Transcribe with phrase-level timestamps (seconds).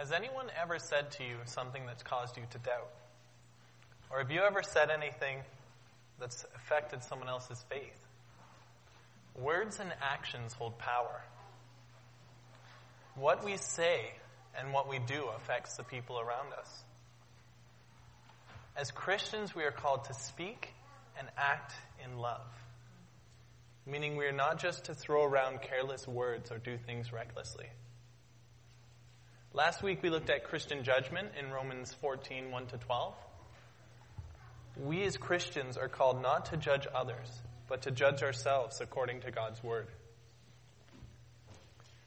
[0.00, 2.88] Has anyone ever said to you something that's caused you to doubt?
[4.10, 5.36] Or have you ever said anything
[6.18, 7.98] that's affected someone else's faith?
[9.38, 11.20] Words and actions hold power.
[13.14, 14.12] What we say
[14.58, 16.82] and what we do affects the people around us.
[18.78, 20.72] As Christians, we are called to speak
[21.18, 22.48] and act in love,
[23.84, 27.66] meaning we are not just to throw around careless words or do things recklessly.
[29.52, 33.14] Last week we looked at Christian judgment in Romans 14, 1 to 12.
[34.76, 37.28] We as Christians are called not to judge others,
[37.68, 39.88] but to judge ourselves according to God's word.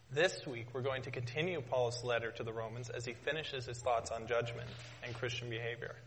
[0.09, 3.79] This week we're going to continue Paul's letter to the Romans as he finishes his
[3.79, 4.69] thoughts on judgment
[5.03, 5.97] and Christian behavior.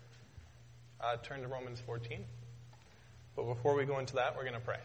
[0.99, 2.25] Uh, turn to Romans 14.
[3.37, 4.81] But before we go into that, we're going to pray.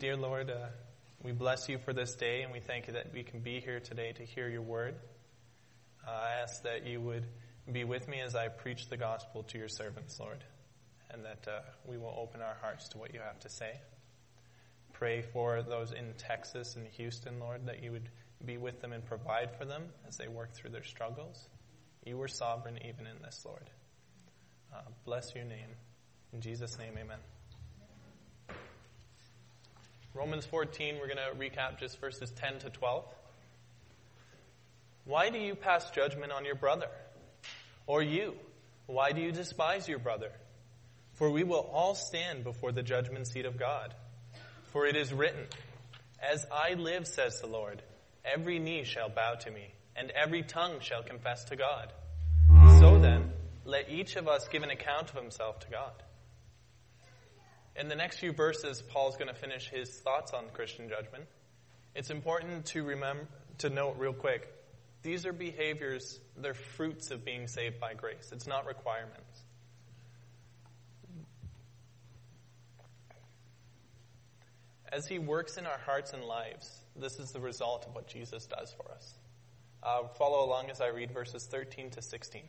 [0.00, 0.66] Dear Lord, uh,
[1.22, 3.78] we bless you for this day, and we thank you that we can be here
[3.78, 4.94] today to hear your word.
[6.06, 7.26] Uh, I ask that you would
[7.70, 10.42] be with me as I preach the gospel to your servants, Lord,
[11.10, 13.72] and that uh, we will open our hearts to what you have to say.
[14.94, 18.08] Pray for those in Texas and Houston, Lord, that you would
[18.44, 21.48] be with them and provide for them as they work through their struggles.
[22.06, 23.68] You are sovereign even in this, Lord.
[24.74, 25.76] Uh, bless your name.
[26.32, 27.18] In Jesus' name, amen.
[30.14, 33.04] Romans 14, we're going to recap just verses 10 to 12.
[35.04, 36.88] Why do you pass judgment on your brother?
[37.86, 38.34] Or you,
[38.86, 40.32] why do you despise your brother?
[41.14, 43.94] For we will all stand before the judgment seat of God.
[44.72, 45.46] For it is written,
[46.20, 47.82] As I live, says the Lord,
[48.24, 51.92] every knee shall bow to me, and every tongue shall confess to God.
[52.80, 53.32] So then,
[53.64, 55.92] let each of us give an account of himself to God.
[57.80, 61.24] In the next few verses, Paul's going to finish his thoughts on Christian judgment.
[61.94, 63.26] It's important to remember
[63.58, 64.46] to note real quick.
[65.02, 68.32] These are behaviors, they're fruits of being saved by grace.
[68.32, 69.44] It's not requirements.
[74.92, 78.44] As he works in our hearts and lives, this is the result of what Jesus
[78.44, 79.14] does for us.
[79.82, 82.42] Uh, follow along as I read verses 13 to 16.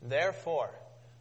[0.00, 0.70] Therefore,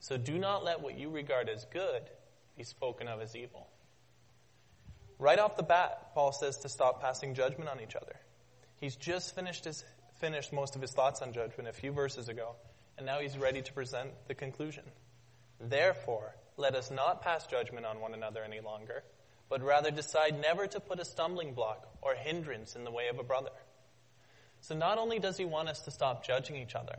[0.00, 2.02] So do not let what you regard as good
[2.56, 3.68] be spoken of as evil.
[5.18, 8.16] Right off the bat, Paul says to stop passing judgment on each other.
[8.80, 9.84] He's just finished his,
[10.18, 12.56] finished most of his thoughts on judgment a few verses ago,
[12.96, 14.84] and now he's ready to present the conclusion.
[15.60, 19.02] Therefore, let us not pass judgment on one another any longer,
[19.50, 23.18] but rather decide never to put a stumbling block or hindrance in the way of
[23.18, 23.50] a brother.
[24.62, 26.98] So not only does he want us to stop judging each other,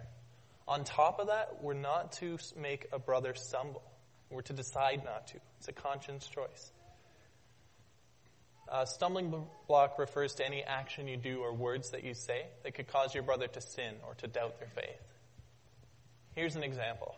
[0.67, 3.83] on top of that, we're not to make a brother stumble.
[4.29, 5.37] We're to decide not to.
[5.59, 6.71] It's a conscience choice.
[8.67, 9.33] A stumbling
[9.67, 13.13] block refers to any action you do or words that you say that could cause
[13.13, 15.01] your brother to sin or to doubt their faith.
[16.35, 17.15] Here's an example.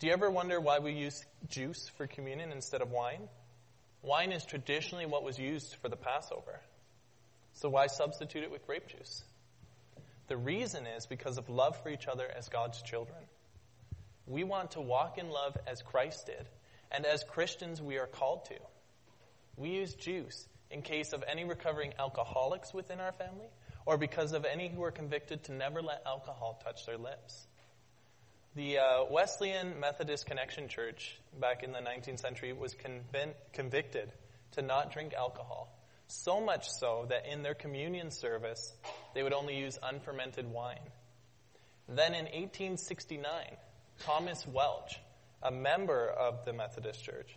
[0.00, 3.28] Do you ever wonder why we use juice for communion instead of wine?
[4.02, 6.60] Wine is traditionally what was used for the Passover.
[7.52, 9.22] So why substitute it with grape juice?
[10.30, 13.18] The reason is because of love for each other as God's children.
[14.28, 16.48] We want to walk in love as Christ did,
[16.92, 18.54] and as Christians we are called to.
[19.56, 23.48] We use juice in case of any recovering alcoholics within our family,
[23.86, 27.48] or because of any who are convicted to never let alcohol touch their lips.
[28.54, 34.12] The uh, Wesleyan Methodist Connection Church back in the 19th century was conv- convicted
[34.52, 35.74] to not drink alcohol
[36.10, 38.72] so much so that in their communion service,
[39.14, 40.78] they would only use unfermented wine.
[41.88, 43.24] Then in 1869,
[44.00, 44.98] Thomas Welch,
[45.42, 47.36] a member of the Methodist Church,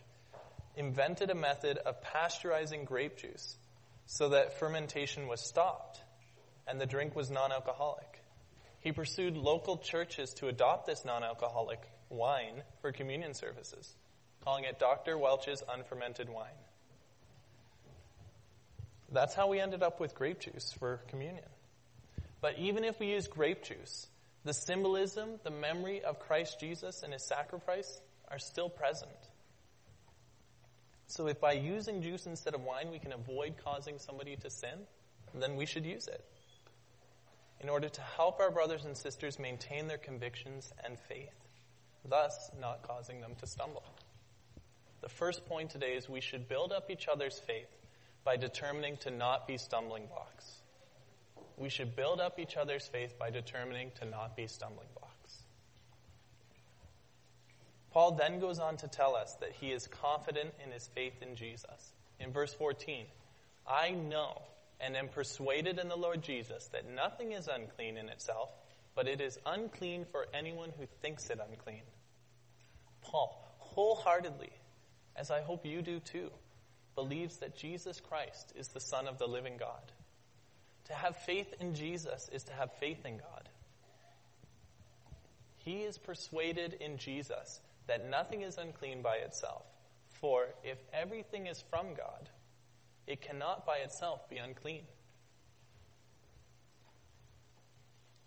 [0.76, 3.58] invented a method of pasteurizing grape juice
[4.06, 6.02] so that fermentation was stopped
[6.68, 8.22] and the drink was non-alcoholic.
[8.80, 13.94] He pursued local churches to adopt this non-alcoholic wine for communion services,
[14.44, 15.18] calling it Dr.
[15.18, 16.52] Welch's unfermented wine.
[19.14, 21.46] That's how we ended up with grape juice for communion.
[22.42, 24.08] But even if we use grape juice,
[24.44, 29.12] the symbolism, the memory of Christ Jesus and his sacrifice are still present.
[31.08, 34.80] So if by using juice instead of wine we can avoid causing somebody to sin,
[35.36, 36.26] then we should use it.
[37.64, 41.34] in order to help our brothers and sisters maintain their convictions and faith,
[42.08, 43.84] thus not causing them to stumble.
[45.02, 47.70] The first point today is we should build up each other's faith
[48.24, 50.62] by determining to not be stumbling blocks.
[51.58, 55.44] We should build up each other's faith by determining to not be stumbling blocks.
[57.92, 61.36] Paul then goes on to tell us that he is confident in his faith in
[61.36, 61.94] Jesus.
[62.20, 63.06] In verse 14,
[63.68, 64.42] I know
[64.80, 68.50] and am persuaded in the Lord Jesus that nothing is unclean in itself,
[68.96, 71.84] but it is unclean for anyone who thinks it unclean.
[73.02, 74.52] Paul, wholeheartedly,
[75.16, 76.32] as I hope you do too,
[76.96, 79.92] believes that Jesus Christ is the Son of the living God.
[80.86, 83.50] To have faith in Jesus is to have faith in God.
[85.58, 89.64] He is persuaded in Jesus that nothing is unclean by itself.
[90.20, 92.30] For if everything is from God,
[93.08, 94.84] it cannot by itself be unclean.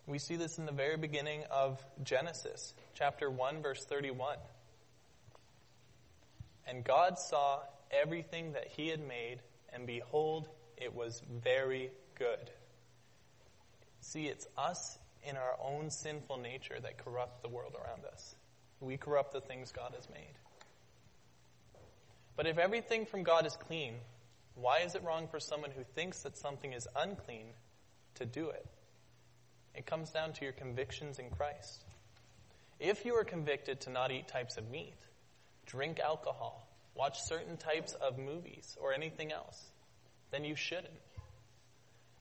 [0.05, 4.37] We see this in the very beginning of Genesis, chapter 1, verse 31.
[6.65, 7.59] And God saw
[7.91, 9.39] everything that he had made,
[9.73, 10.47] and behold,
[10.77, 12.51] it was very good.
[14.01, 18.35] See, it's us in our own sinful nature that corrupt the world around us.
[18.79, 20.33] We corrupt the things God has made.
[22.35, 23.95] But if everything from God is clean,
[24.55, 27.47] why is it wrong for someone who thinks that something is unclean
[28.15, 28.65] to do it?
[29.75, 31.83] It comes down to your convictions in Christ.
[32.79, 34.97] If you are convicted to not eat types of meat,
[35.65, 36.66] drink alcohol,
[36.97, 39.61] watch certain types of movies, or anything else,
[40.31, 40.87] then you shouldn't.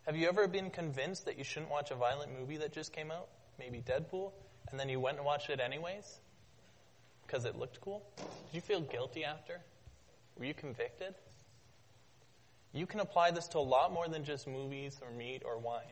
[0.07, 3.11] Have you ever been convinced that you shouldn't watch a violent movie that just came
[3.11, 3.29] out?
[3.59, 4.33] Maybe Deadpool?
[4.71, 6.21] And then you went and watched it anyways?
[7.27, 8.03] because it looked cool?
[8.17, 9.61] Did you feel guilty after?
[10.39, 11.15] Were you convicted?
[12.73, 15.83] You can apply this to a lot more than just movies or meat or wine.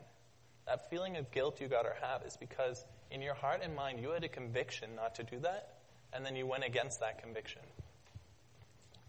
[0.66, 4.00] That feeling of guilt you got or have is because in your heart and mind
[4.00, 5.74] you had a conviction not to do that,
[6.12, 7.62] and then you went against that conviction.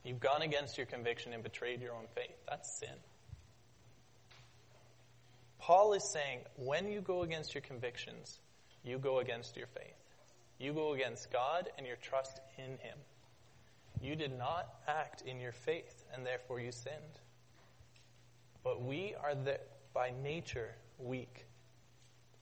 [0.06, 2.38] You've gone against your conviction and betrayed your own faith.
[2.48, 2.96] That's sin.
[5.58, 8.40] Paul is saying when you go against your convictions,
[8.84, 9.98] you go against your faith.
[10.60, 12.98] You go against God and your trust in Him.
[14.00, 17.20] You did not act in your faith, and therefore you sinned.
[18.64, 19.60] But we are the,
[19.92, 21.48] by nature weak.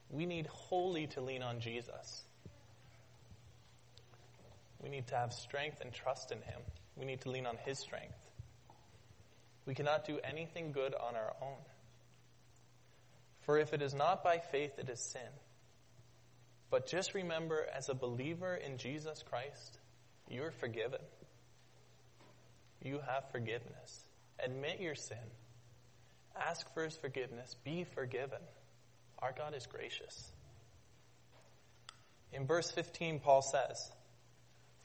[0.10, 2.24] We need wholly to lean on Jesus.
[4.82, 6.60] We need to have strength and trust in Him.
[6.98, 8.16] We need to lean on His strength.
[9.66, 11.58] We cannot do anything good on our own.
[13.42, 15.22] For if it is not by faith, it is sin.
[16.70, 19.78] But just remember, as a believer in Jesus Christ,
[20.30, 21.02] you're forgiven.
[22.82, 24.06] You have forgiveness.
[24.44, 25.18] Admit your sin.
[26.36, 27.56] Ask for his forgiveness.
[27.64, 28.40] Be forgiven.
[29.20, 30.32] Our God is gracious.
[32.32, 33.92] In verse 15, Paul says,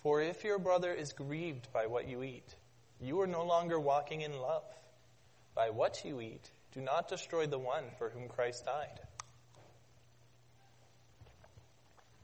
[0.08, 2.54] For if your brother is grieved by what you eat,
[2.98, 4.64] you are no longer walking in love.
[5.54, 9.00] By what you eat, do not destroy the one for whom Christ died.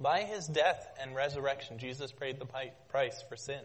[0.01, 2.47] By his death and resurrection, Jesus paid the
[2.89, 3.61] price for sin.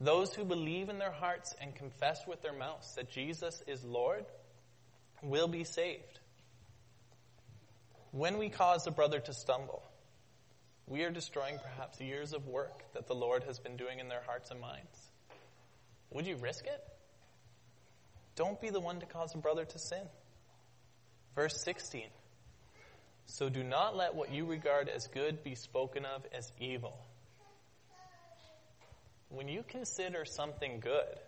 [0.00, 4.24] Those who believe in their hearts and confess with their mouths that Jesus is Lord
[5.22, 6.20] will be saved.
[8.12, 9.82] When we cause a brother to stumble,
[10.90, 14.22] we are destroying perhaps years of work that the Lord has been doing in their
[14.26, 15.08] hearts and minds.
[16.10, 16.82] Would you risk it?
[18.34, 20.02] Don't be the one to cause a brother to sin.
[21.36, 22.06] Verse 16.
[23.26, 26.98] So do not let what you regard as good be spoken of as evil.
[29.28, 31.20] When you consider something good,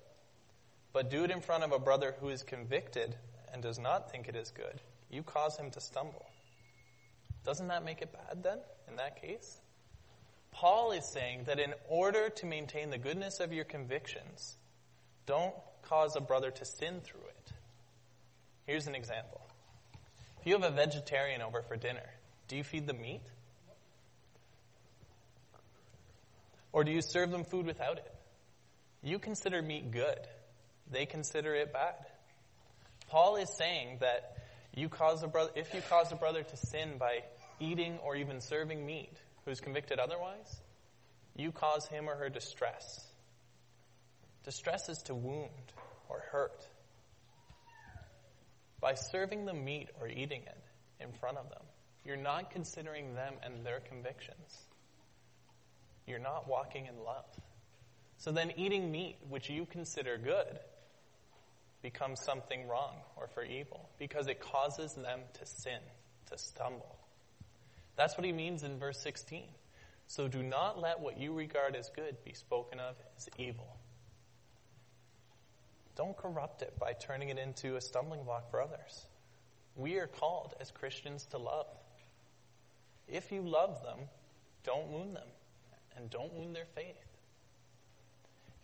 [0.92, 3.14] but do it in front of a brother who is convicted
[3.52, 6.26] and does not think it is good, you cause him to stumble.
[7.45, 8.59] Doesn't that make it bad then,
[8.89, 9.59] in that case?
[10.53, 14.57] Paul is saying that in order to maintain the goodness of your convictions,
[15.27, 17.53] don't cause a brother to sin through it.
[18.67, 19.41] Here's an example.
[20.41, 22.09] If you have a vegetarian over for dinner,
[22.49, 23.23] do you feed them meat?
[26.73, 28.15] Or do you serve them food without it?
[29.03, 30.19] You consider meat good.
[30.91, 31.95] They consider it bad.
[33.09, 34.37] Paul is saying that
[34.75, 37.21] you cause a brother, if you cause a brother to sin by
[37.62, 40.61] eating or even serving meat who's convicted otherwise,
[41.37, 43.07] you cause him or her distress.
[44.45, 45.73] Distress is to wound
[46.09, 46.66] or hurt
[48.81, 50.62] by serving the meat or eating it
[51.00, 51.62] in front of them.
[52.04, 54.66] You're not considering them and their convictions.
[56.07, 57.25] You're not walking in love.
[58.19, 60.59] So then eating meat, which you consider good,
[61.83, 65.81] becomes something wrong or for evil because it causes them to sin,
[66.31, 66.99] to stumble.
[67.96, 69.44] That's what he means in verse 16.
[70.06, 73.76] So do not let what you regard as good be spoken of as evil.
[75.96, 79.06] Don't corrupt it by turning it into a stumbling block for others.
[79.76, 81.66] We are called as Christians to love.
[83.08, 83.99] If you love them,
[84.64, 85.28] don't wound them
[85.96, 86.96] and don't wound their faith.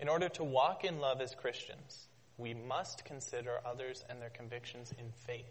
[0.00, 2.06] In order to walk in love as Christians,
[2.36, 5.44] we must consider others and their convictions in faith.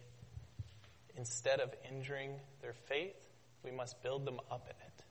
[1.16, 2.32] Instead of injuring
[2.62, 3.16] their faith,
[3.64, 5.04] we must build them up in it.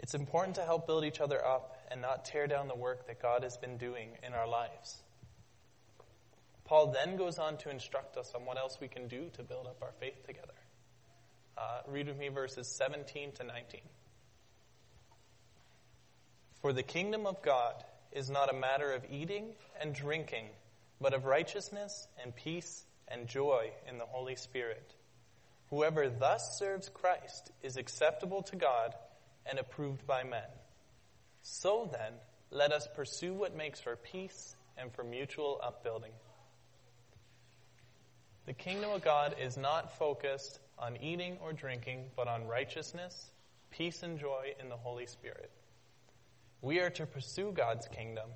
[0.00, 3.20] It's important to help build each other up and not tear down the work that
[3.20, 5.02] God has been doing in our lives.
[6.64, 9.66] Paul then goes on to instruct us on what else we can do to build
[9.66, 10.54] up our faith together.
[11.56, 13.80] Uh, read with me verses 17 to 19.
[16.60, 20.46] For the kingdom of God is not a matter of eating and drinking,
[21.00, 24.94] but of righteousness and peace and joy in the Holy Spirit.
[25.70, 28.94] Whoever thus serves Christ is acceptable to God
[29.44, 30.48] and approved by men.
[31.42, 32.12] So then,
[32.50, 36.12] let us pursue what makes for peace and for mutual upbuilding.
[38.46, 43.30] The kingdom of God is not focused on eating or drinking, but on righteousness,
[43.70, 45.50] peace, and joy in the Holy Spirit.
[46.62, 48.30] We are to pursue God's kingdom,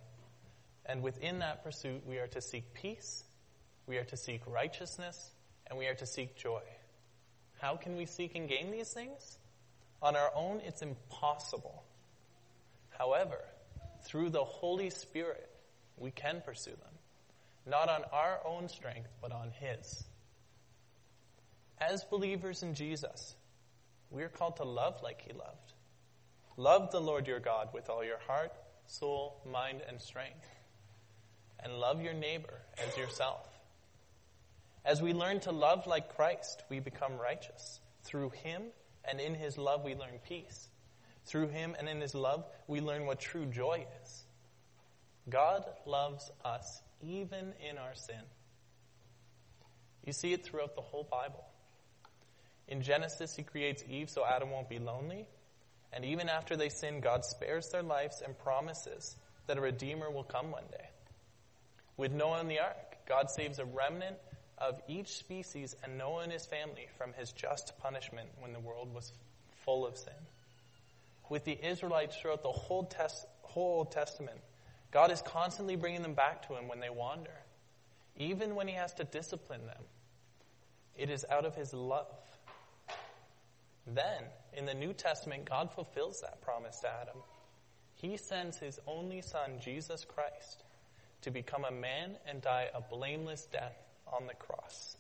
[0.84, 3.24] and within that pursuit, we are to seek peace,
[3.86, 5.30] we are to seek righteousness,
[5.66, 6.62] and we are to seek joy.
[7.62, 9.38] How can we seek and gain these things?
[10.02, 11.84] On our own, it's impossible.
[12.98, 13.38] However,
[14.02, 15.48] through the Holy Spirit,
[15.96, 16.98] we can pursue them.
[17.64, 20.02] Not on our own strength, but on His.
[21.78, 23.36] As believers in Jesus,
[24.10, 25.72] we are called to love like He loved.
[26.56, 28.52] Love the Lord your God with all your heart,
[28.88, 30.48] soul, mind, and strength.
[31.60, 33.51] And love your neighbor as yourself.
[34.84, 37.80] As we learn to love like Christ, we become righteous.
[38.04, 38.62] Through Him
[39.04, 40.68] and in His love, we learn peace.
[41.26, 44.24] Through Him and in His love, we learn what true joy is.
[45.28, 48.22] God loves us even in our sin.
[50.04, 51.44] You see it throughout the whole Bible.
[52.66, 55.26] In Genesis, He creates Eve so Adam won't be lonely.
[55.92, 59.14] And even after they sin, God spares their lives and promises
[59.46, 60.88] that a Redeemer will come one day.
[61.96, 64.16] With Noah in the ark, God saves a remnant
[64.58, 68.94] of each species and Noah and his family from his just punishment when the world
[68.94, 69.12] was
[69.64, 70.12] full of sin.
[71.28, 72.90] With the Israelites throughout the whole,
[73.42, 74.38] whole Old Testament,
[74.90, 77.30] God is constantly bringing them back to him when they wander.
[78.16, 79.82] Even when he has to discipline them,
[80.96, 82.06] it is out of his love.
[83.86, 87.16] Then, in the New Testament, God fulfills that promise to Adam.
[87.94, 90.62] He sends his only son, Jesus Christ,
[91.22, 94.96] to become a man and die a blameless death on the cross.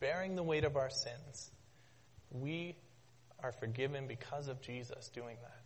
[0.00, 1.50] Bearing the weight of our sins,
[2.30, 2.74] we
[3.42, 5.62] are forgiven because of Jesus doing that.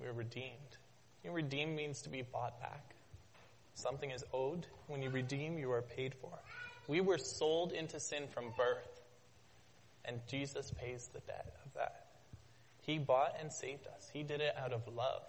[0.00, 0.76] We are redeemed.
[1.22, 2.94] You know, redeemed means to be bought back.
[3.74, 4.66] Something is owed.
[4.88, 6.38] When you redeem, you are paid for.
[6.86, 9.00] We were sold into sin from birth,
[10.04, 12.06] and Jesus pays the debt of that.
[12.82, 14.10] He bought and saved us.
[14.12, 15.22] He did it out of love.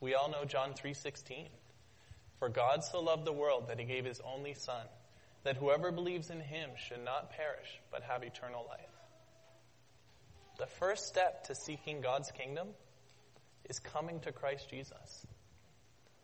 [0.00, 1.50] We all know John 3:16.
[2.38, 4.86] For God so loved the world that he gave his only son,
[5.42, 8.90] that whoever believes in him should not perish but have eternal life.
[10.58, 12.68] The first step to seeking God's kingdom
[13.68, 15.26] is coming to Christ Jesus.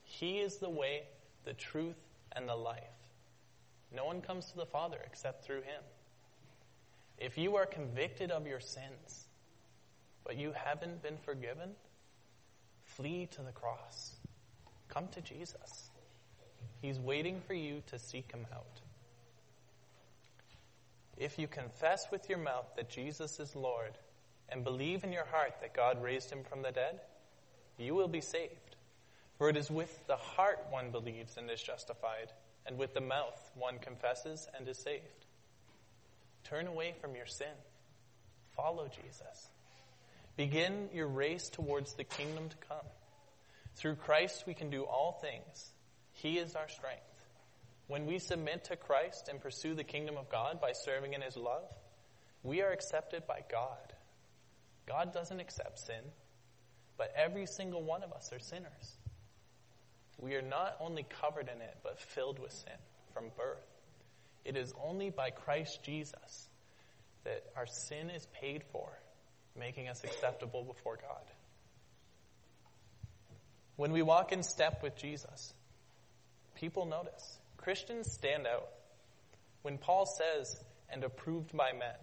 [0.03, 1.07] He is the way,
[1.45, 1.99] the truth,
[2.33, 2.83] and the life.
[3.93, 5.83] No one comes to the Father except through him.
[7.19, 9.27] If you are convicted of your sins,
[10.25, 11.75] but you haven't been forgiven,
[12.97, 14.15] Flee to the cross.
[14.89, 15.91] Come to Jesus.
[16.81, 18.81] He's waiting for you to seek him out.
[21.19, 23.93] If you confess with your mouth that Jesus is Lord
[24.49, 27.01] and believe in your heart that God raised him from the dead,
[27.77, 28.77] you will be saved.
[29.37, 32.33] For it is with the heart one believes and is justified,
[32.65, 35.27] and with the mouth one confesses and is saved.
[36.45, 37.55] Turn away from your sin.
[38.57, 39.51] Follow Jesus.
[40.37, 42.87] Begin your race towards the kingdom to come.
[43.77, 45.73] Through Christ, we can do all things.
[46.13, 47.03] He is our strength.
[47.89, 51.37] When we submit to Christ and pursue the kingdom of God by serving in His
[51.37, 51.65] love,
[52.43, 53.95] we are accepted by God.
[54.87, 56.03] God doesn't accept sin,
[56.99, 58.97] but every single one of us are sinners.
[60.19, 62.79] We are not only covered in it, but filled with sin
[63.13, 63.67] from birth.
[64.45, 66.49] It is only by Christ Jesus
[67.25, 68.89] that our sin is paid for
[69.59, 71.23] making us acceptable before God.
[73.77, 75.53] When we walk in step with Jesus,
[76.55, 77.39] people notice.
[77.59, 78.69] Christians stand out.
[79.63, 80.59] When Paul says,
[80.89, 81.97] and approved by men,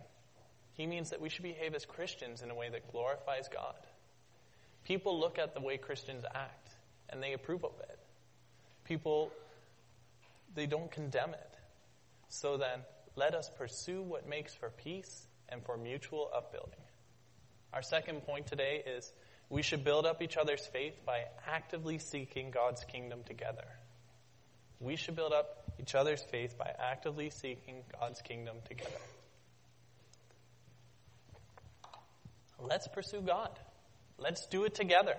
[0.74, 3.76] he means that we should behave as Christians in a way that glorifies God.
[4.84, 6.70] People look at the way Christians act
[7.10, 8.00] and they approve of it.
[8.84, 9.32] People,
[10.56, 11.58] they don't condemn it.
[12.28, 12.80] So then,
[13.16, 16.83] let us pursue what makes for peace and for mutual upbuilding.
[17.74, 19.12] Our second point today is
[19.50, 23.66] we should build up each other's faith by actively seeking God's kingdom together.
[24.80, 28.92] We should build up each other's faith by actively seeking God's kingdom together.
[32.60, 33.58] Let's pursue God.
[34.20, 35.16] Let's do it together.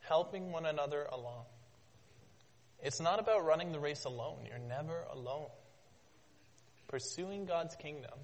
[0.00, 1.44] Helping one another along.
[2.82, 4.40] It's not about running the race alone.
[4.46, 5.48] You're never alone.
[6.88, 8.18] Pursuing God's kingdom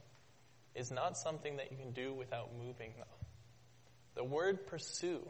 [0.76, 3.26] is not something that you can do without moving, though.
[4.14, 5.20] The word pursue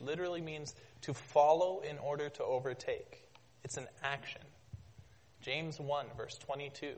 [0.00, 3.22] literally means to follow in order to overtake.
[3.64, 4.42] It's an action.
[5.40, 6.94] James 1, verse 22.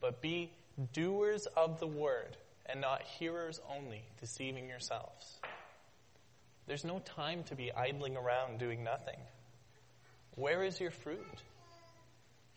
[0.00, 0.52] But be
[0.92, 5.38] doers of the word and not hearers only, deceiving yourselves.
[6.66, 9.18] There's no time to be idling around doing nothing.
[10.36, 11.42] Where is your fruit?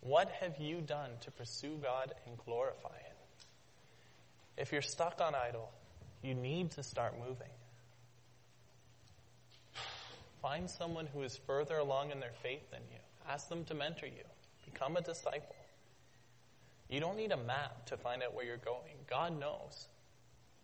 [0.02, 3.07] What have you done to pursue God and glorify Him?
[4.58, 5.72] If you're stuck on idle,
[6.24, 7.50] you need to start moving.
[10.42, 13.00] Find someone who is further along in their faith than you.
[13.30, 14.24] Ask them to mentor you.
[14.66, 15.56] Become a disciple.
[16.90, 18.96] You don't need a map to find out where you're going.
[19.10, 19.88] God knows.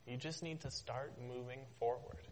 [0.08, 2.28] You just need to start moving forward.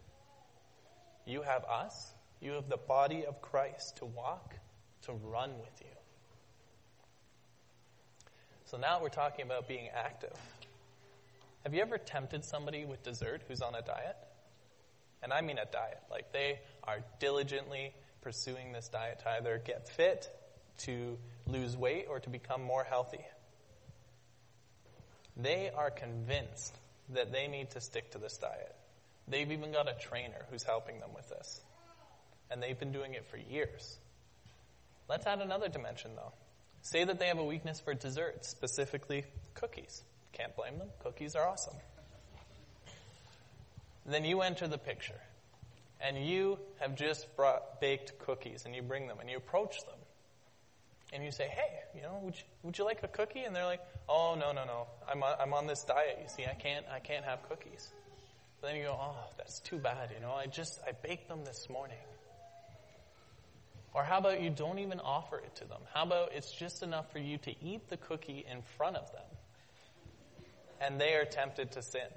[1.26, 2.12] You have us.
[2.40, 4.54] You have the body of Christ to walk,
[5.02, 5.86] to run with you.
[8.64, 10.32] So now we're talking about being active.
[11.64, 14.16] Have you ever tempted somebody with dessert who's on a diet?
[15.22, 16.02] And I mean a diet.
[16.10, 20.28] Like they are diligently pursuing this diet to either get fit,
[20.78, 23.24] to lose weight, or to become more healthy.
[25.36, 26.76] They are convinced
[27.10, 28.74] that they need to stick to this diet.
[29.28, 31.60] They've even got a trainer who's helping them with this.
[32.50, 33.98] And they've been doing it for years.
[35.08, 36.32] Let's add another dimension though.
[36.82, 40.02] Say that they have a weakness for desserts, specifically cookies.
[40.32, 40.88] Can't blame them.
[41.02, 41.76] Cookies are awesome.
[44.06, 45.20] Then you enter the picture.
[46.00, 49.98] And you have just brought baked cookies and you bring them and you approach them
[51.12, 53.44] and you say, hey, you know, would you, would you like a cookie?
[53.44, 54.86] And they're like, oh, no, no, no.
[55.08, 56.18] I'm on, I'm on this diet.
[56.22, 57.92] You see, I can't, I can't have cookies.
[58.60, 60.10] But then you go, oh, that's too bad.
[60.14, 61.98] You know, I just, I baked them this morning.
[63.92, 65.80] Or how about you don't even offer it to them?
[65.92, 69.24] How about it's just enough for you to eat the cookie in front of them?
[70.82, 72.08] And they are tempted to sin.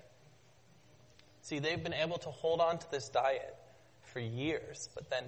[1.43, 3.55] See, they've been able to hold on to this diet
[4.11, 5.23] for years, but then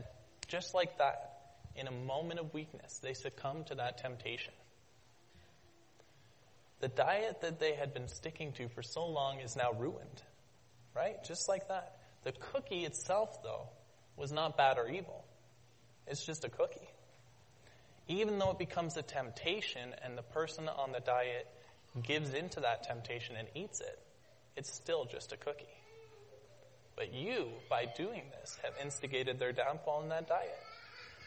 [0.48, 1.38] just like that,
[1.76, 4.54] in a moment of weakness, they succumb to that temptation.
[6.80, 10.22] The diet that they had been sticking to for so long is now ruined.
[10.96, 11.24] Right?
[11.24, 11.98] Just like that.
[12.24, 13.70] The cookie itself, though,
[14.16, 15.24] was not bad or evil.
[16.08, 16.90] It's just a cookie.
[18.08, 21.48] Even though it becomes a temptation and the person on the diet
[22.04, 24.00] gives into that temptation and eats it,
[24.56, 25.66] it's still just a cookie.
[26.96, 30.58] But you, by doing this, have instigated their downfall in that diet.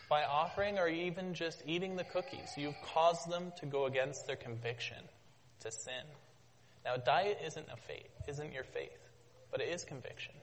[0.08, 4.34] By offering or even just eating the cookies, you've caused them to go against their
[4.34, 4.98] conviction
[5.60, 6.02] to sin.
[6.84, 8.98] Now, diet isn't a faith, isn't your faith,
[9.52, 10.34] but it is conviction.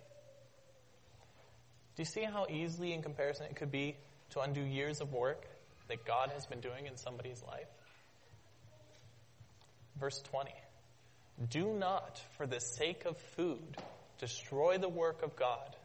[1.96, 3.98] Do you see how easily, in comparison, it could be
[4.30, 5.46] to undo years of work
[5.90, 7.68] that God has been doing in somebody's life?
[10.00, 10.52] Verse 20.
[11.50, 13.78] Do not, for the sake of food,
[14.20, 15.76] destroy the work of God.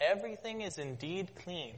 [0.00, 1.74] Everything is indeed clean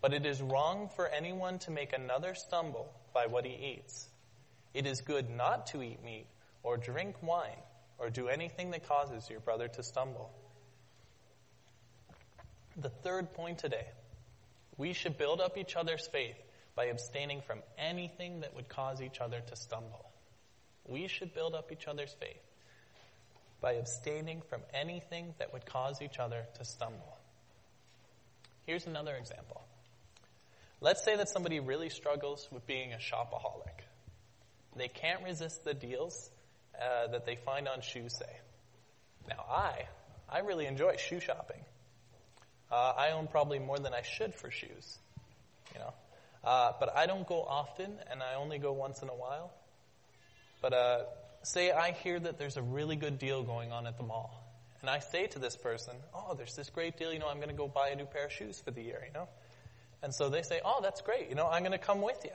[0.00, 4.08] but it is wrong for anyone to make another stumble by what he eats.
[4.72, 6.26] It is good not to eat meat,
[6.62, 7.58] or drink wine,
[7.98, 10.30] or do anything that causes your brother to stumble.
[12.76, 13.86] The third point today
[14.78, 16.36] we should build up each other's faith
[16.74, 20.09] by abstaining from anything that would cause each other to stumble.
[20.86, 22.42] We should build up each other's faith
[23.60, 27.18] by abstaining from anything that would cause each other to stumble.
[28.66, 29.62] Here's another example.
[30.80, 33.84] Let's say that somebody really struggles with being a shopaholic.
[34.76, 36.30] They can't resist the deals
[36.80, 38.36] uh, that they find on shoes, say.
[39.28, 39.86] Now, I,
[40.28, 41.60] I really enjoy shoe shopping.
[42.70, 44.98] Uh, I own probably more than I should for shoes,
[45.74, 45.92] you know.
[46.42, 49.52] Uh, but I don't go often, and I only go once in a while.
[50.60, 50.98] But uh,
[51.42, 54.42] say I hear that there's a really good deal going on at the mall,
[54.80, 57.12] and I say to this person, "Oh, there's this great deal.
[57.12, 59.02] You know, I'm going to go buy a new pair of shoes for the year.
[59.06, 59.28] You know."
[60.02, 61.28] And so they say, Oh, that's great.
[61.28, 62.30] You know, I'm going to come with you.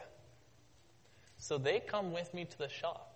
[1.37, 3.11] So they come with me to the shop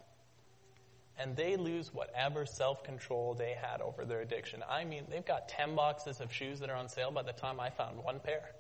[1.18, 4.64] and they lose whatever self control they had over their addiction.
[4.68, 7.60] I mean, they've got 10 boxes of shoes that are on sale by the time
[7.60, 8.52] I found one pair.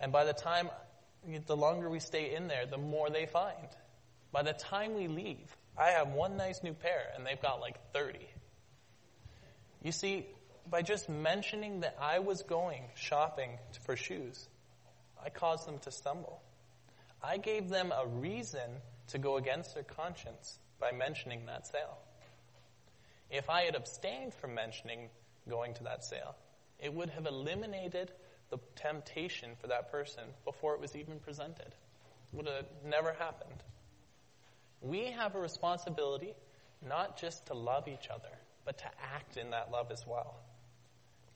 [0.00, 0.70] And by the time,
[1.46, 3.68] the longer we stay in there, the more they find.
[4.34, 7.78] By the time we leave, I have one nice new pair and they've got like
[7.92, 8.18] 30.
[9.80, 10.26] You see,
[10.68, 14.48] by just mentioning that I was going shopping for shoes,
[15.24, 16.42] I caused them to stumble.
[17.22, 18.68] I gave them a reason
[19.10, 21.96] to go against their conscience by mentioning that sale.
[23.30, 25.10] If I had abstained from mentioning
[25.48, 26.34] going to that sale,
[26.80, 28.10] it would have eliminated
[28.50, 31.72] the temptation for that person before it was even presented.
[32.32, 33.62] Would have never happened.
[34.84, 36.34] We have a responsibility
[36.86, 38.28] not just to love each other,
[38.66, 40.36] but to act in that love as well.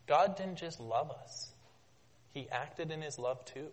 [0.07, 1.51] God didn't just love us.
[2.33, 3.69] He acted in his love too.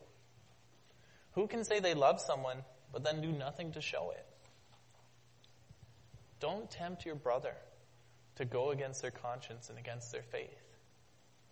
[1.33, 4.25] Who can say they love someone, but then do nothing to show it?
[6.39, 7.55] Don't tempt your brother
[8.37, 10.61] to go against their conscience and against their faith.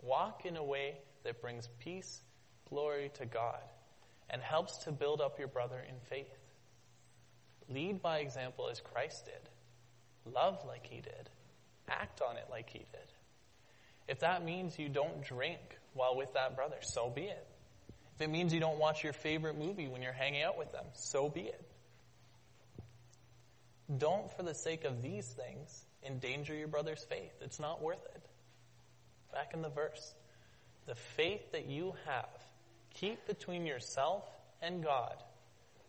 [0.02, 2.22] Walk in a way that brings peace,
[2.70, 3.60] glory to God,
[4.30, 6.38] and helps to build up your brother in faith.
[7.70, 10.34] Lead by example as Christ did.
[10.34, 11.30] Love like he did.
[11.90, 13.14] Act on it like he did.
[14.08, 15.60] If that means you don't drink
[15.94, 17.48] while with that brother, so be it.
[18.16, 20.86] If it means you don't watch your favorite movie when you're hanging out with them,
[20.94, 21.62] so be it.
[23.98, 27.34] Don't, for the sake of these things, endanger your brother's faith.
[27.42, 28.22] It's not worth it.
[29.34, 30.14] Back in the verse.
[30.86, 32.30] The faith that you have,
[32.94, 34.24] keep between yourself
[34.62, 35.16] and God.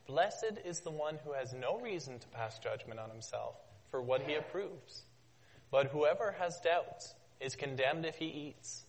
[0.07, 3.57] Blessed is the one who has no reason to pass judgment on himself
[3.91, 5.05] for what he approves.
[5.71, 8.85] But whoever has doubts is condemned if he eats,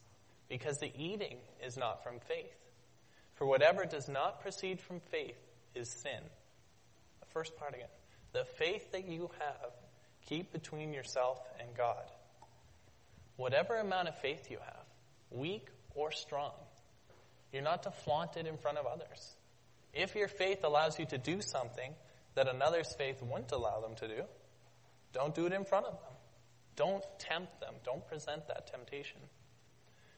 [0.50, 2.56] because the eating is not from faith.
[3.36, 5.38] For whatever does not proceed from faith
[5.74, 6.22] is sin.
[7.22, 7.88] The first part again.
[8.34, 9.72] The faith that you have,
[10.28, 12.04] keep between yourself and God.
[13.38, 14.86] Whatever amount of faith you have,
[15.32, 16.54] weak or strong,
[17.52, 19.36] you're not to flaunt it in front of others.
[19.96, 21.94] If your faith allows you to do something
[22.36, 24.24] that another's faith wouldn't allow them to do,
[25.14, 26.12] don't do it in front of them.
[26.76, 27.76] Don't tempt them.
[27.86, 29.20] Don't present that temptation.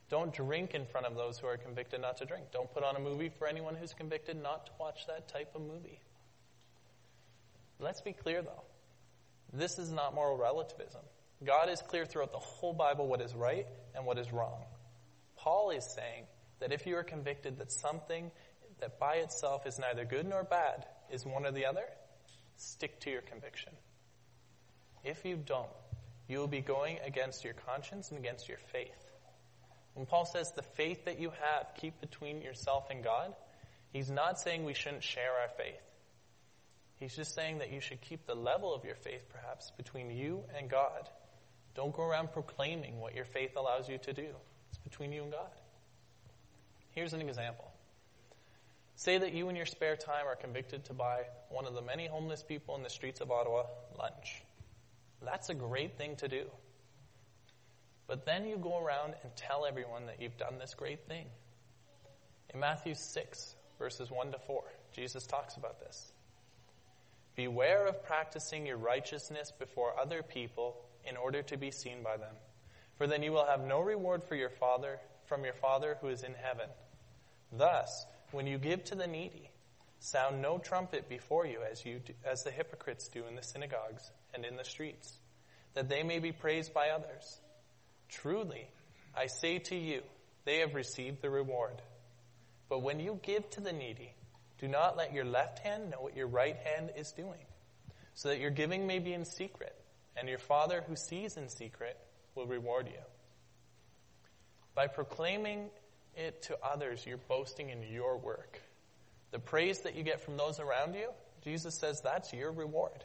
[0.09, 2.45] Don't drink in front of those who are convicted not to drink.
[2.51, 5.61] Don't put on a movie for anyone who's convicted not to watch that type of
[5.61, 5.99] movie.
[7.79, 8.63] Let's be clear though.
[9.53, 11.01] This is not moral relativism.
[11.45, 14.63] God is clear throughout the whole Bible what is right and what is wrong.
[15.35, 16.23] Paul is saying
[16.59, 18.31] that if you are convicted that something
[18.79, 21.83] that by itself is neither good nor bad is one or the other,
[22.57, 23.71] stick to your conviction.
[25.03, 25.69] If you don't,
[26.27, 29.11] you will be going against your conscience and against your faith.
[29.93, 33.33] When Paul says the faith that you have, keep between yourself and God,
[33.93, 35.81] he's not saying we shouldn't share our faith.
[36.99, 40.43] He's just saying that you should keep the level of your faith, perhaps, between you
[40.57, 41.09] and God.
[41.75, 44.27] Don't go around proclaiming what your faith allows you to do.
[44.69, 45.51] It's between you and God.
[46.91, 47.66] Here's an example.
[48.97, 52.07] Say that you in your spare time are convicted to buy one of the many
[52.07, 53.63] homeless people in the streets of Ottawa
[53.97, 54.41] lunch.
[55.23, 56.45] That's a great thing to do.
[58.07, 61.27] But then you go around and tell everyone that you've done this great thing.
[62.51, 64.63] In Matthew 6, verses 1 to 4,
[64.95, 66.11] Jesus talks about this.
[67.35, 70.75] Beware of practicing your righteousness before other people
[71.07, 72.33] in order to be seen by them.
[72.97, 76.23] For then you will have no reward for your Father from your Father who is
[76.23, 76.69] in heaven.
[77.51, 79.49] Thus, when you give to the needy,
[79.99, 84.11] sound no trumpet before you as you do, as the hypocrites do in the synagogues
[84.33, 85.17] and in the streets,
[85.73, 87.39] that they may be praised by others.
[88.09, 88.67] Truly,
[89.15, 90.01] I say to you,
[90.45, 91.81] they have received the reward.
[92.69, 94.13] But when you give to the needy,
[94.59, 97.45] do not let your left hand know what your right hand is doing,
[98.13, 99.75] so that your giving may be in secret,
[100.15, 101.97] and your Father who sees in secret
[102.35, 103.01] will reward you.
[104.75, 105.69] By proclaiming
[106.17, 108.61] it to others, you're boasting in your work.
[109.31, 111.09] The praise that you get from those around you,
[111.43, 113.03] Jesus says that's your reward.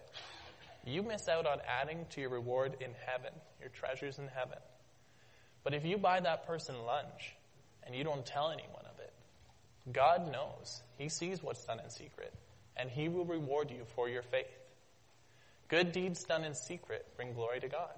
[0.84, 4.58] You miss out on adding to your reward in heaven, your treasures in heaven.
[5.62, 7.34] But if you buy that person lunch
[7.84, 9.12] and you don't tell anyone of it,
[9.92, 10.82] God knows.
[10.98, 12.32] He sees what's done in secret,
[12.76, 14.46] and He will reward you for your faith.
[15.68, 17.94] Good deeds done in secret bring glory to God.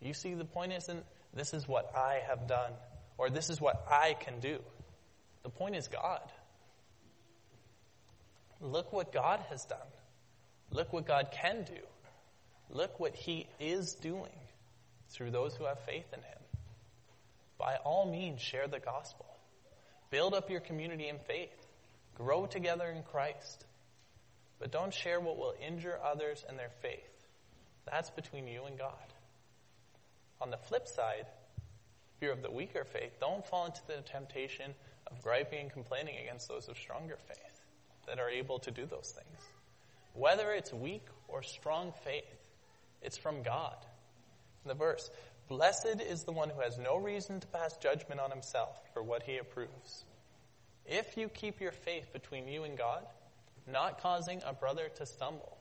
[0.00, 2.72] You see, the point isn't, this is what I have done,
[3.18, 4.58] or this is what I can do.
[5.42, 6.20] The point is God.
[8.60, 9.78] Look what God has done.
[10.70, 11.80] Look what God can do.
[12.70, 14.32] Look what He is doing
[15.10, 16.38] through those who have faith in Him.
[17.58, 19.26] By all means, share the gospel.
[20.10, 21.50] Build up your community in faith.
[22.14, 23.64] Grow together in Christ.
[24.62, 27.26] but don't share what will injure others and their faith.
[27.84, 28.92] That's between you and God.
[30.40, 31.26] On the flip side,
[32.30, 34.74] of the weaker faith, don't fall into the temptation
[35.10, 37.60] of griping and complaining against those of stronger faith
[38.06, 39.42] that are able to do those things.
[40.14, 42.24] Whether it's weak or strong faith,
[43.00, 43.76] it's from God.
[44.64, 45.10] In the verse,
[45.48, 49.22] Blessed is the one who has no reason to pass judgment on himself for what
[49.22, 50.04] he approves.
[50.86, 53.04] If you keep your faith between you and God,
[53.70, 55.58] not causing a brother to stumble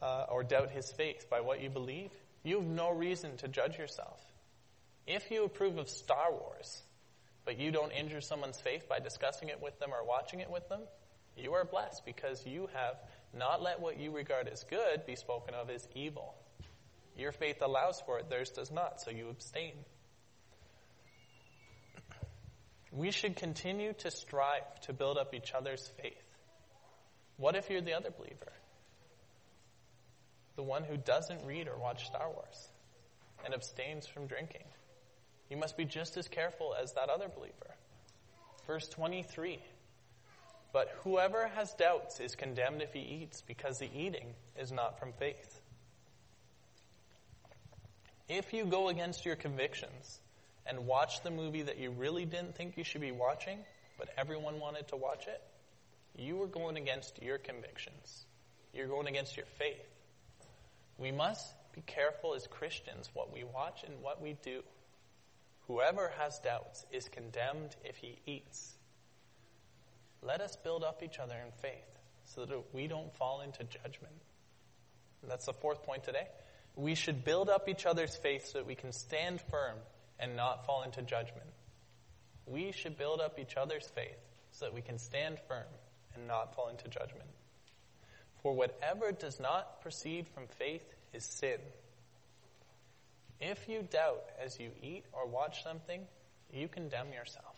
[0.00, 2.10] uh, or doubt his faith by what you believe,
[2.42, 4.20] you have no reason to judge yourself.
[5.06, 6.82] If you approve of Star Wars,
[7.44, 10.68] but you don't injure someone's faith by discussing it with them or watching it with
[10.68, 10.80] them,
[11.36, 12.96] you are blessed because you have
[13.36, 16.34] not let what you regard as good be spoken of as evil.
[17.16, 19.72] Your faith allows for it, theirs does not, so you abstain.
[22.92, 26.14] We should continue to strive to build up each other's faith.
[27.36, 28.52] What if you're the other believer?
[30.60, 32.68] The one who doesn't read or watch Star Wars
[33.46, 34.64] and abstains from drinking.
[35.48, 37.74] You must be just as careful as that other believer.
[38.66, 39.58] Verse 23.
[40.74, 45.14] But whoever has doubts is condemned if he eats, because the eating is not from
[45.14, 45.62] faith.
[48.28, 50.20] If you go against your convictions
[50.66, 53.60] and watch the movie that you really didn't think you should be watching,
[53.98, 55.40] but everyone wanted to watch it,
[56.18, 58.26] you are going against your convictions.
[58.74, 59.86] You're going against your faith.
[61.00, 64.62] We must be careful as Christians what we watch and what we do.
[65.66, 68.74] Whoever has doubts is condemned if he eats.
[70.22, 71.88] Let us build up each other in faith
[72.24, 74.12] so that we don't fall into judgment.
[75.22, 76.28] And that's the fourth point today.
[76.76, 79.76] We should build up each other's faith so that we can stand firm
[80.18, 81.48] and not fall into judgment.
[82.46, 84.18] We should build up each other's faith
[84.52, 85.66] so that we can stand firm
[86.14, 87.28] and not fall into judgment.
[88.42, 91.58] For whatever does not proceed from faith is sin.
[93.40, 96.02] If you doubt as you eat or watch something,
[96.52, 97.56] you condemn yourself.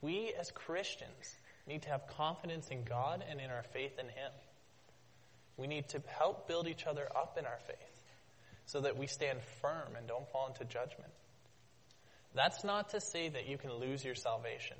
[0.00, 4.32] We as Christians need to have confidence in God and in our faith in Him.
[5.56, 7.76] We need to help build each other up in our faith
[8.66, 11.12] so that we stand firm and don't fall into judgment.
[12.34, 14.76] That's not to say that you can lose your salvation.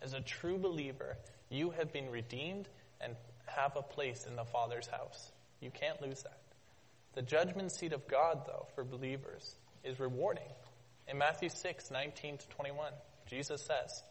[0.00, 1.16] As a true believer,
[1.48, 2.68] you have been redeemed
[3.00, 3.16] and
[3.56, 5.30] have a place in the Father's house.
[5.60, 6.40] You can't lose that.
[7.14, 10.50] The judgment seat of God, though, for believers is rewarding.
[11.06, 12.92] In Matthew 6, 19 to 21,
[13.26, 14.02] Jesus says,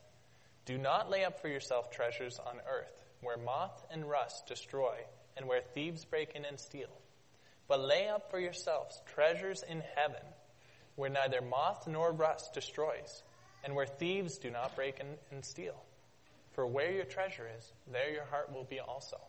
[0.65, 4.95] Do not lay up for yourself treasures on earth, where moth and rust destroy,
[5.36, 6.89] and where thieves break in and steal.
[7.67, 10.23] But lay up for yourselves treasures in heaven,
[10.95, 13.23] where neither moth nor rust destroys,
[13.63, 15.82] and where thieves do not break in and steal.
[16.53, 19.19] For where your treasure is, there your heart will be also.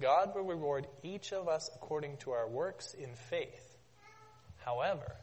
[0.00, 3.76] God will reward each of us according to our works in faith.
[4.64, 5.16] However,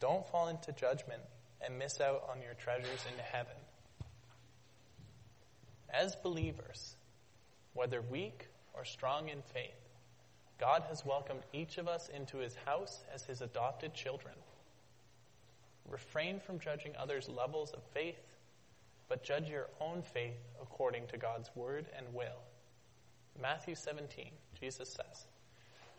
[0.00, 1.22] don't fall into judgment
[1.60, 3.56] and miss out on your treasures in heaven.
[5.88, 6.96] As believers,
[7.72, 9.70] whether weak or strong in faith,
[10.60, 14.34] God has welcomed each of us into his house as his adopted children.
[15.88, 18.20] Refrain from judging others' levels of faith,
[19.08, 22.40] but judge your own faith according to God's word and will.
[23.40, 25.24] Matthew 17, Jesus says,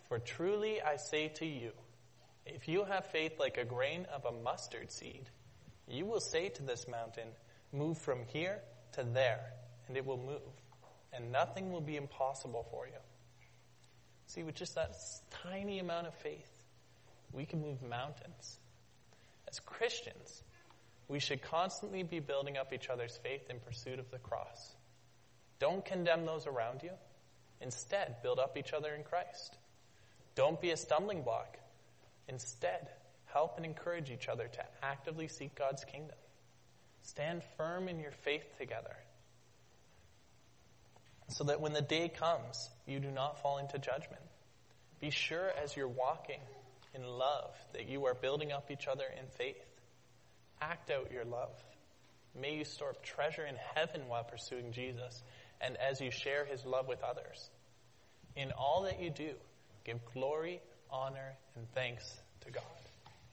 [0.08, 1.72] For truly I say to you,
[2.46, 5.26] if you have faith like a grain of a mustard seed,
[5.88, 7.28] you will say to this mountain,
[7.74, 8.60] Move from here
[8.94, 9.54] to there,
[9.88, 10.42] and it will move,
[11.12, 13.00] and nothing will be impossible for you.
[14.28, 14.96] See, with just that
[15.44, 16.52] tiny amount of faith,
[17.34, 18.58] we can move mountains.
[19.48, 20.44] As Christians,
[21.08, 24.76] we should constantly be building up each other's faith in pursuit of the cross.
[25.60, 26.92] Don't condemn those around you.
[27.62, 29.58] Instead, build up each other in Christ.
[30.36, 31.58] Don't be a stumbling block.
[32.28, 32.90] Instead,
[33.26, 36.18] help and encourage each other to actively seek God's kingdom.
[37.04, 38.96] Stand firm in your faith together
[41.30, 44.22] so that when the day comes, you do not fall into judgment.
[45.00, 46.40] Be sure as you're walking
[46.94, 49.64] in love that you are building up each other in faith.
[50.62, 51.52] Act out your love.
[52.40, 55.22] May you store up treasure in heaven while pursuing Jesus
[55.62, 57.50] and as you share his love with others.
[58.36, 59.32] In all that you do,
[59.86, 62.64] give glory, honor, and thanks to God.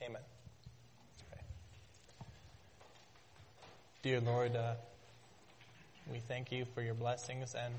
[0.01, 0.21] Amen.
[1.31, 1.43] Okay.
[4.01, 4.73] Dear Lord, uh,
[6.11, 7.73] we thank you for your blessings and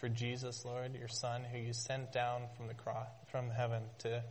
[0.00, 4.22] for Jesus, Lord, your Son, who you sent down from the cross, from heaven to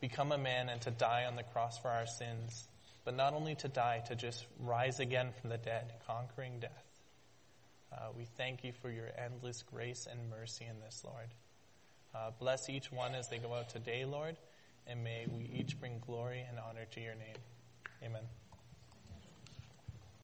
[0.00, 2.68] become a man and to die on the cross for our sins.
[3.04, 6.85] But not only to die, to just rise again from the dead, conquering death.
[7.92, 11.28] Uh, we thank you for your endless grace and mercy in this, Lord.
[12.14, 14.36] Uh, bless each one as they go out today, Lord,
[14.86, 17.36] and may we each bring glory and honor to your name.
[18.02, 18.22] Amen.